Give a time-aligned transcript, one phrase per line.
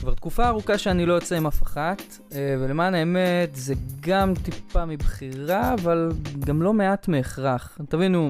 [0.00, 2.02] כבר תקופה ארוכה שאני לא יוצא עם אף אחת,
[2.32, 7.78] אה, ולמען האמת זה גם טיפה מבחירה, אבל גם לא מעט מהכרח.
[7.88, 8.28] תבינו,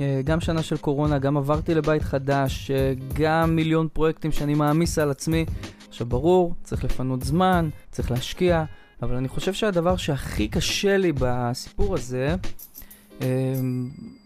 [0.00, 4.98] אה, גם שנה של קורונה, גם עברתי לבית חדש, אה, גם מיליון פרויקטים שאני מעמיס
[4.98, 5.44] על עצמי.
[5.88, 8.64] עכשיו ברור, צריך לפנות זמן, צריך להשקיע,
[9.02, 12.34] אבל אני חושב שהדבר שהכי קשה לי בסיפור הזה,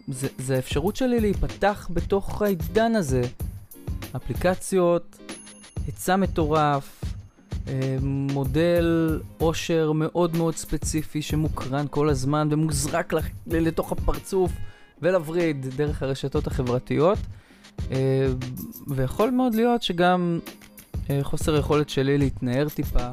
[0.07, 3.21] זה, זה האפשרות שלי להיפתח בתוך העידן הזה.
[4.15, 5.17] אפליקציות,
[5.85, 7.03] היצע מטורף,
[7.67, 13.13] אה, מודל עושר מאוד מאוד ספציפי שמוקרן כל הזמן ומוזרק
[13.47, 14.51] לתוך הפרצוף
[15.01, 17.17] ולווריד דרך הרשתות החברתיות.
[17.91, 18.27] אה,
[18.87, 20.39] ויכול מאוד להיות שגם
[21.09, 23.07] אה, חוסר היכולת שלי להתנער טיפה,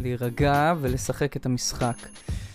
[0.00, 1.96] להירגע ולשחק את המשחק.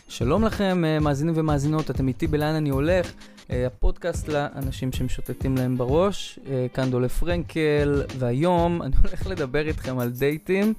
[0.08, 3.12] שלום לכם, מאזינים ומאזינות, אתם איתי בלאן אני הולך.
[3.52, 6.40] אה, הפודקאסט לאנשים שמשוטטים להם בראש.
[6.50, 10.74] אה, כאן דולף פרנקל, והיום אני הולך לדבר איתכם על דייטים.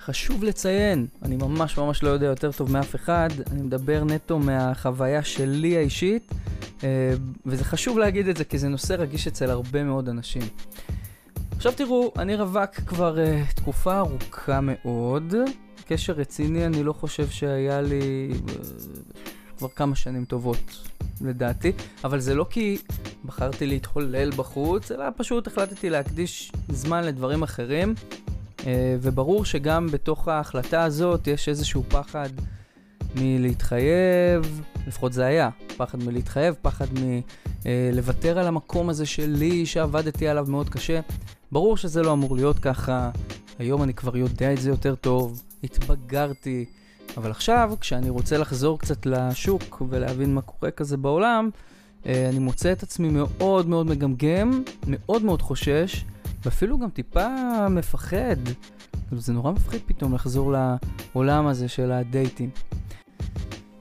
[0.00, 5.22] חשוב לציין, אני ממש ממש לא יודע יותר טוב מאף אחד, אני מדבר נטו מהחוויה
[5.22, 6.32] שלי האישית,
[6.84, 7.12] אה,
[7.46, 10.42] וזה חשוב להגיד את זה כי זה נושא רגיש אצל הרבה מאוד אנשים.
[11.56, 15.34] עכשיו תראו, אני רווק כבר uh, תקופה ארוכה מאוד.
[15.88, 18.50] קשר רציני אני לא חושב שהיה לי uh,
[19.58, 20.88] כבר כמה שנים טובות.
[21.20, 21.72] לדעתי,
[22.04, 22.78] אבל זה לא כי
[23.24, 27.94] בחרתי להתחולל בחוץ, אלא פשוט החלטתי להקדיש זמן לדברים אחרים,
[28.66, 32.28] אה, וברור שגם בתוך ההחלטה הזאת יש איזשהו פחד
[33.14, 36.86] מלהתחייב, לפחות זה היה, פחד מלהתחייב, פחד
[37.64, 41.00] מלוותר על המקום הזה שלי, שעבדתי עליו מאוד קשה.
[41.52, 43.10] ברור שזה לא אמור להיות ככה,
[43.58, 46.64] היום אני כבר יודע את זה יותר טוב, התבגרתי.
[47.16, 51.50] אבל עכשיו, כשאני רוצה לחזור קצת לשוק ולהבין מה קורה כזה בעולם,
[52.06, 56.04] אה, אני מוצא את עצמי מאוד מאוד מגמגם, מאוד מאוד חושש,
[56.44, 57.28] ואפילו גם טיפה
[57.68, 58.36] מפחד.
[59.12, 60.54] זה נורא מפחיד פתאום לחזור
[61.14, 62.50] לעולם הזה של הדייטים.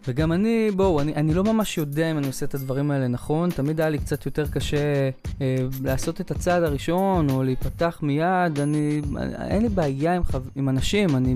[0.07, 3.49] וגם אני, בואו, אני, אני לא ממש יודע אם אני עושה את הדברים האלה נכון,
[3.49, 5.09] תמיד היה לי קצת יותר קשה
[5.41, 9.01] אה, לעשות את הצעד הראשון או להיפתח מיד, אני,
[9.49, 11.35] אין לי בעיה עם, חו, עם אנשים, אני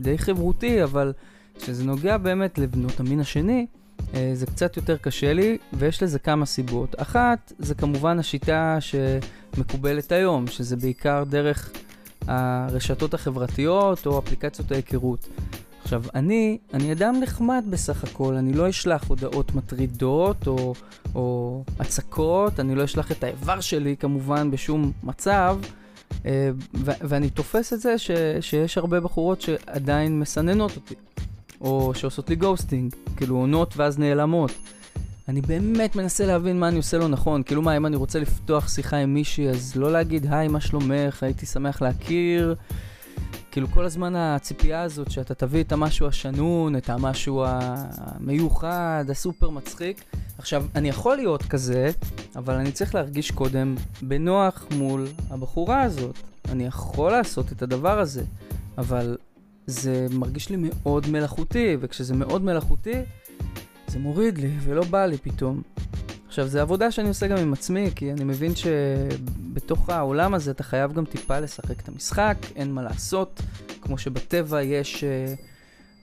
[0.00, 1.12] די חברותי, אבל
[1.58, 3.66] כשזה נוגע באמת לבנות המין השני,
[4.14, 6.94] אה, זה קצת יותר קשה לי, ויש לזה כמה סיבות.
[6.98, 11.70] אחת, זה כמובן השיטה שמקובלת היום, שזה בעיקר דרך
[12.26, 15.28] הרשתות החברתיות או אפליקציות ההיכרות.
[15.82, 20.74] עכשיו, אני, אני אדם נחמד בסך הכל, אני לא אשלח הודעות מטרידות או,
[21.14, 25.58] או הצקות, אני לא אשלח את האיבר שלי כמובן בשום מצב,
[26.84, 28.10] ואני תופס את זה ש-
[28.40, 30.94] שיש הרבה בחורות שעדיין מסננות אותי,
[31.60, 34.52] או שעושות לי גוסטינג, כאילו עונות ואז נעלמות.
[35.28, 38.68] אני באמת מנסה להבין מה אני עושה לא נכון, כאילו מה, אם אני רוצה לפתוח
[38.68, 42.54] שיחה עם מישהי, אז לא להגיד, היי, מה שלומך, הייתי שמח להכיר.
[43.50, 50.04] כאילו כל הזמן הציפייה הזאת שאתה תביא את המשהו השנון, את המשהו המיוחד, הסופר מצחיק.
[50.40, 51.90] עכשיו, אני יכול להיות כזה,
[52.36, 56.16] אבל אני צריך להרגיש קודם בנוח מול הבחורה הזאת.
[56.48, 58.22] אני יכול לעשות את הדבר הזה,
[58.78, 59.16] אבל
[59.66, 63.02] זה מרגיש לי מאוד מלאכותי, וכשזה מאוד מלאכותי,
[63.88, 65.62] זה מוריד לי ולא בא לי פתאום.
[66.28, 70.62] עכשיו, זו עבודה שאני עושה גם עם עצמי, כי אני מבין שבתוך העולם הזה אתה
[70.62, 73.42] חייב גם טיפה לשחק את המשחק, אין מה לעשות.
[73.82, 75.49] כמו שבטבע יש uh,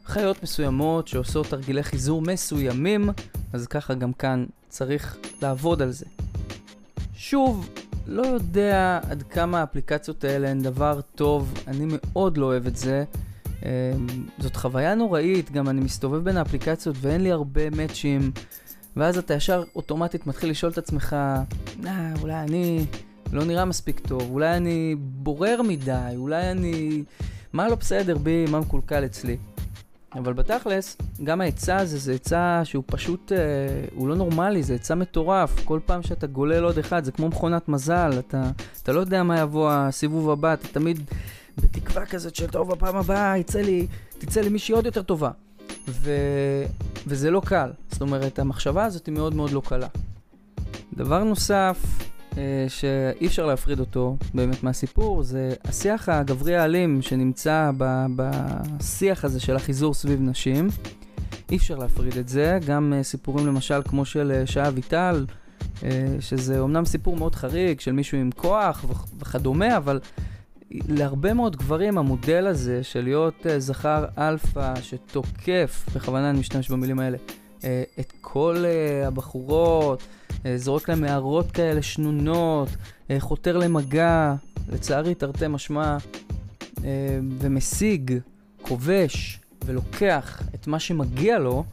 [0.08, 3.10] חיות מסוימות שעושות תרגילי חיזור מסוימים,
[3.54, 6.06] אז ככה גם כאן צריך לעבוד על זה.
[7.14, 7.70] שוב,
[8.08, 13.04] לא יודע עד כמה האפליקציות האלה הן דבר טוב, אני מאוד לא אוהב את זה.
[13.62, 13.64] Uh,
[14.40, 18.32] זאת חוויה נוראית, גם אני מסתובב בין האפליקציות ואין לי הרבה מאצ'ים.
[18.98, 21.16] ואז אתה ישר אוטומטית מתחיל לשאול את עצמך,
[21.86, 22.86] אה, אולי אני
[23.32, 27.04] לא נראה מספיק טוב, אולי אני בורר מדי, אולי אני...
[27.54, 29.38] מה לא בסדר בי, מה מקולקל אצלי.
[30.14, 33.38] אבל בתכלס, גם ההיצע הזה זה היצע שהוא פשוט, אה,
[33.96, 35.66] הוא לא נורמלי, זה היצע מטורף.
[35.66, 38.52] כל פעם שאתה גולל עוד אחד, זה כמו מכונת מזל, אתה,
[38.84, 41.02] אתה לא יודע מה יבוא הסיבוב הבא, אתה תמיד
[41.58, 43.88] בתקווה כזאת של טוב, בפעם הבאה יצא לי,
[44.18, 45.32] תצא לי מישהי עוד יותר טובה.
[45.88, 46.12] ו...
[47.08, 47.70] וזה לא קל.
[47.92, 49.88] זאת אומרת, המחשבה הזאת היא מאוד מאוד לא קלה.
[50.94, 51.78] דבר נוסף,
[52.68, 57.72] שאי אפשר להפריד אותו באמת מהסיפור, זה השיח הגברי האלים שנמצא.
[58.16, 60.68] בשיח הזה של החיזור סביב נשים.
[61.52, 62.60] אי אפשר להפריד את זה.
[62.68, 65.26] גם אה, סיפורים למשל כמו של אה, שי אביטל,
[66.20, 68.86] שזה אומנם סיפור מאוד חריג של מישהו עם כוח
[69.20, 70.00] וכדומה, אבל
[70.72, 77.18] להרבה מאוד גברים המודל הזה של להיות זכר אלפא שתוקף, בכוונה אני משתמש במילים האלה,
[78.00, 78.64] את כל
[79.06, 80.04] הבחורות,
[80.56, 84.36] זורק להם הערות כאלה שנונות, אה, חותר למגע,
[84.72, 85.98] לצערי תרתי משמע,
[87.40, 88.14] ומשיג,
[88.62, 91.64] כובש ולוקח את מה שמגיע לו,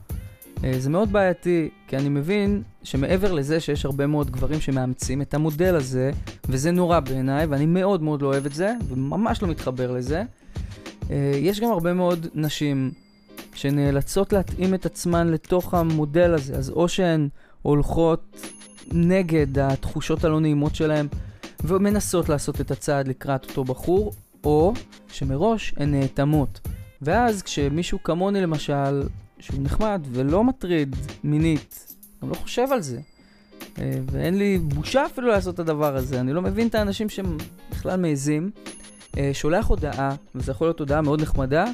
[0.64, 5.34] אה, זה מאוד בעייתי, כי אני מבין שמעבר לזה שיש הרבה מאוד גברים שמאמצים את
[5.34, 6.10] המודל הזה,
[6.48, 10.22] וזה נורא בעיניי, ואני מאוד מאוד לא אוהב את זה, וממש לא מתחבר לזה,
[11.10, 12.90] אה, יש גם הרבה מאוד נשים
[13.54, 17.28] שנאלצות להתאים את עצמן לתוך המודל הזה, אז או שהן
[17.64, 18.50] הולכות
[18.92, 21.06] נגד התחושות הלא נעימות שלהן
[21.64, 24.12] ומנסות לעשות את הצעד לקראת אותו בחור,
[24.44, 24.72] או
[25.08, 26.60] שמראש הן נאטמות.
[27.02, 29.02] ואז כשמישהו כמוני למשל
[29.38, 33.00] שהוא נחמד ולא מטריד מינית, גם לא חושב על זה.
[33.78, 36.20] אה, ואין לי בושה אפילו לעשות את הדבר הזה.
[36.20, 37.36] אני לא מבין את האנשים שהם
[37.70, 38.50] בכלל מעזים.
[39.18, 41.64] אה, שולח הודעה, וזה יכול להיות הודעה מאוד נחמדה,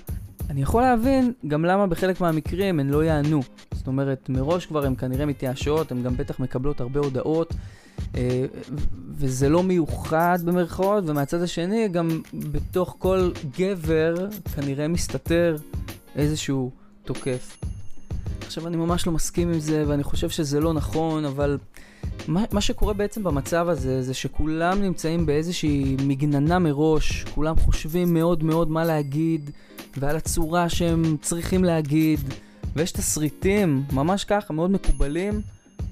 [0.51, 3.41] אני יכול להבין גם למה בחלק מהמקרים הן לא יענו.
[3.75, 7.55] זאת אומרת, מראש כבר הן כנראה מתייאשות, הן גם בטח מקבלות הרבה הודעות,
[8.15, 8.45] אה,
[9.11, 14.15] וזה לא מיוחד במרכאות, ומהצד השני, גם בתוך כל גבר
[14.55, 15.57] כנראה מסתתר
[16.17, 16.71] איזשהו
[17.05, 17.57] תוקף.
[18.47, 21.59] עכשיו, אני ממש לא מסכים עם זה, ואני חושב שזה לא נכון, אבל
[22.29, 28.45] מה, מה שקורה בעצם במצב הזה, זה שכולם נמצאים באיזושהי מגננה מראש, כולם חושבים מאוד
[28.45, 29.51] מאוד מה להגיד,
[29.97, 32.21] ועל הצורה שהם צריכים להגיד,
[32.77, 35.41] ויש תסריטים, ממש ככה, מאוד מקובלים,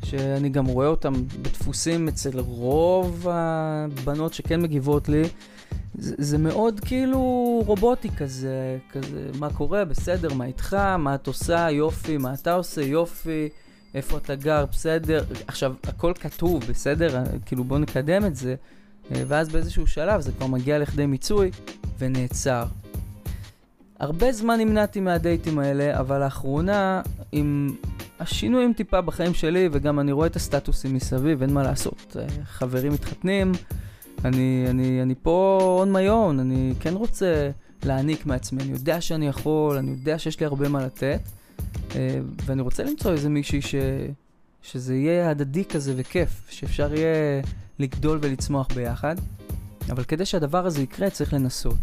[0.04, 1.12] שאני גם רואה אותם
[1.42, 5.22] בדפוסים אצל רוב הבנות שכן מגיבות לי.
[5.94, 7.20] זה, זה מאוד כאילו
[7.66, 12.82] רובוטי כזה, כזה, מה קורה, בסדר, מה איתך, מה את עושה, יופי, מה אתה עושה,
[12.82, 13.48] יופי,
[13.94, 15.24] איפה אתה גר, בסדר.
[15.46, 18.54] עכשיו, הכל כתוב, בסדר, כאילו בוא נקדם את זה,
[19.10, 21.50] ואז באיזשהו שלב זה כבר מגיע לכדי מיצוי
[21.98, 22.64] ונעצר.
[23.98, 27.02] הרבה זמן נמנעתי מהדייטים האלה, אבל לאחרונה,
[27.32, 27.76] עם
[28.20, 32.16] השינויים טיפה בחיים שלי, וגם אני רואה את הסטטוסים מסביב, אין מה לעשות.
[32.44, 33.52] חברים מתחתנים,
[34.24, 37.50] אני, אני, אני פה on my own, אני כן רוצה
[37.84, 41.20] להעניק מעצמי, אני יודע שאני יכול, אני יודע שיש לי הרבה מה לתת,
[41.94, 43.74] אה, ואני רוצה למצוא איזה מישהי ש,
[44.62, 47.42] שזה יהיה הדדי כזה וכיף, שאפשר יהיה
[47.78, 49.16] לגדול ולצמוח ביחד,
[49.90, 51.78] אבל כדי שהדבר הזה יקרה צריך לנסות.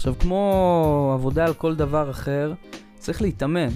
[0.00, 2.52] עכשיו, כמו עבודה על כל דבר אחר,
[2.98, 3.68] צריך להתאמן.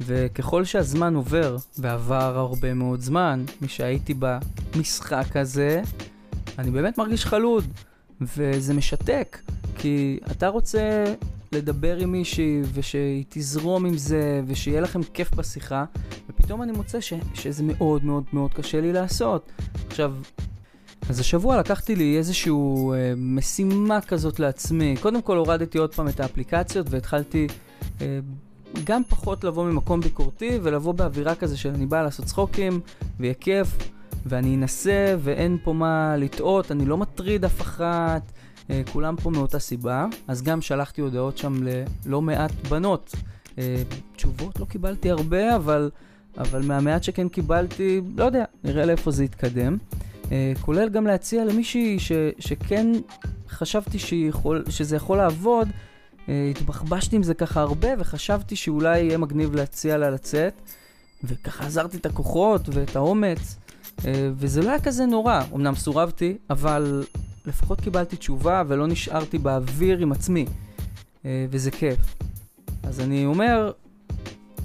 [0.00, 5.82] וככל שהזמן עובר, ועבר הרבה מאוד זמן, משהייתי במשחק הזה,
[6.58, 7.64] אני באמת מרגיש חלוד,
[8.20, 9.38] וזה משתק,
[9.78, 11.04] כי אתה רוצה
[11.52, 15.84] לדבר עם מישהי, ושהיא תזרום עם זה, ושיהיה לכם כיף בשיחה,
[16.30, 19.52] ופתאום אני מוצא ש- שזה מאוד מאוד מאוד קשה לי לעשות.
[19.88, 20.14] עכשיו,
[21.08, 24.96] אז השבוע לקחתי לי איזושהי אה, משימה כזאת לעצמי.
[25.00, 27.46] קודם כל הורדתי עוד פעם את האפליקציות והתחלתי
[28.00, 28.18] אה,
[28.84, 32.80] גם פחות לבוא ממקום ביקורתי ולבוא באווירה כזה של אני בא לעשות צחוקים
[33.20, 33.76] ויהיה כיף
[34.26, 38.22] ואני אנסה ואין פה מה לטעות, אני לא מטריד אף אחת,
[38.70, 40.06] אה, כולם פה מאותה סיבה.
[40.28, 43.14] אז גם שלחתי הודעות שם ללא מעט בנות.
[43.58, 43.82] אה,
[44.16, 45.90] תשובות לא קיבלתי הרבה, אבל,
[46.38, 49.76] אבל מהמעט שכן קיבלתי, לא יודע, נראה לאיפה זה יתקדם.
[50.32, 52.86] אה, כולל גם להציע למישהי ש, שכן
[53.48, 55.68] חשבתי שיכול, שזה יכול לעבוד,
[56.28, 60.52] אה, התבחבשתי עם זה ככה הרבה וחשבתי שאולי יהיה מגניב להציע לה לצאת,
[61.24, 63.56] וככה עזרתי את הכוחות ואת האומץ,
[64.06, 65.42] אה, וזה לא היה כזה נורא.
[65.54, 67.04] אמנם סורבתי, אבל
[67.46, 70.46] לפחות קיבלתי תשובה ולא נשארתי באוויר עם עצמי,
[71.24, 71.98] וזה כיף.
[72.82, 73.72] אז אני אומר,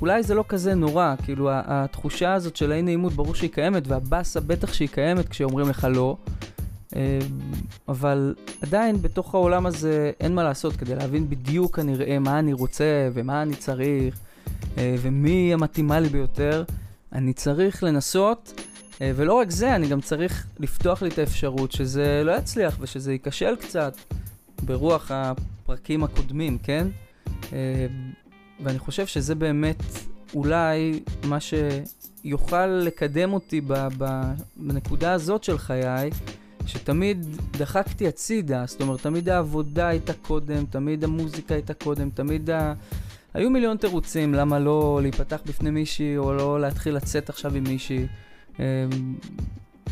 [0.04, 4.40] אולי זה לא כזה נורא, כאילו התחושה הזאת של האי נעימות ברור שהיא קיימת, והבאסה
[4.40, 6.18] בטח שהיא קיימת כשאומרים לך לא,
[6.96, 7.20] אה,
[7.88, 13.10] אבל עדיין בתוך העולם הזה אין מה לעשות כדי להבין בדיוק כנראה מה אני רוצה
[13.14, 14.20] ומה אני צריך
[14.78, 16.64] אה, ומי המתאימה לי ביותר.
[17.14, 18.62] אני צריך לנסות,
[19.02, 23.12] אה, ולא רק זה, אני גם צריך לפתוח לי את האפשרות שזה לא יצליח ושזה
[23.12, 23.94] ייכשל קצת
[24.64, 26.88] ברוח הפרקים הקודמים, כן?
[28.60, 29.84] ואני חושב שזה באמת
[30.34, 33.62] אולי מה שיוכל לקדם אותי
[34.58, 36.10] בנקודה הזאת של חיי,
[36.66, 42.74] שתמיד דחקתי הצידה, זאת אומרת, תמיד העבודה הייתה קודם, תמיד המוזיקה הייתה קודם, תמיד ה...
[43.34, 48.08] היו מיליון תירוצים למה לא להיפתח בפני מישהי או לא להתחיל לצאת עכשיו עם מישהי.
[48.60, 48.64] אמ,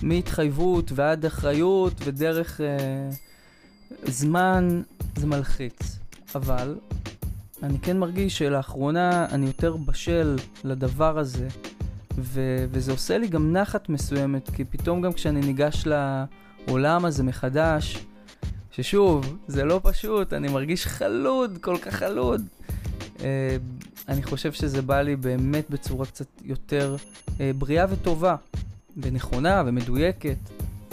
[0.04, 3.10] מהתחייבות ועד אחריות ודרך אה,
[4.04, 4.82] זמן
[5.16, 6.00] זה מלחיץ.
[6.36, 6.76] אבל
[7.64, 11.48] אני כן מרגיש שלאחרונה אני יותר בשל לדבר הזה,
[12.18, 15.84] ו- וזה עושה לי גם נחת מסוימת, כי פתאום גם כשאני ניגש
[16.68, 18.06] לעולם הזה מחדש,
[18.72, 22.48] ששוב, זה לא פשוט, אני מרגיש חלוד, כל כך חלוד.
[23.18, 23.22] Uh,
[24.08, 26.96] אני חושב שזה בא לי באמת בצורה קצת יותר
[27.28, 28.36] uh, בריאה וטובה,
[28.98, 30.38] ונכונה ומדויקת.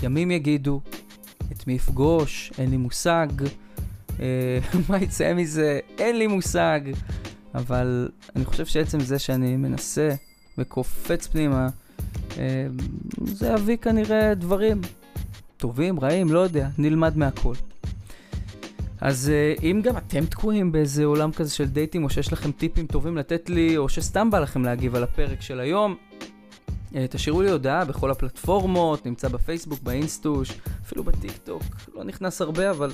[0.02, 0.80] ימים יגידו,
[1.52, 3.28] את מי אפגוש, אין לי מושג.
[4.20, 4.58] אה,
[4.88, 5.80] מה יצא מזה?
[5.98, 6.80] אין לי מושג.
[7.54, 10.14] אבל אני חושב שעצם זה שאני מנסה
[10.58, 11.68] וקופץ פנימה,
[12.38, 12.66] אה,
[13.24, 14.80] זה יביא כנראה דברים
[15.56, 17.54] טובים, רעים, לא יודע, נלמד מהכל.
[19.00, 22.86] אז uh, אם גם אתם תקועים באיזה עולם כזה של דייטים, או שיש לכם טיפים
[22.86, 25.96] טובים לתת לי, או שסתם בא לכם להגיב על הפרק של היום,
[27.10, 31.62] תשאירו לי הודעה בכל הפלטפורמות, נמצא בפייסבוק, באינסטוש, אפילו בטיק טוק,
[31.94, 32.90] לא נכנס הרבה, אבל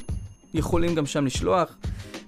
[0.55, 1.77] יכולים גם שם לשלוח.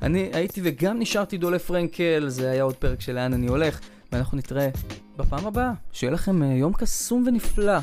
[0.03, 3.81] אני הייתי וגם נשארתי דולה פרנקל, זה היה עוד פרק של לאן אני הולך,
[4.13, 4.69] ואנחנו נתראה
[5.17, 5.73] בפעם הבאה.
[5.93, 7.79] שיהיה לכם uh, יום קסום ונפלא.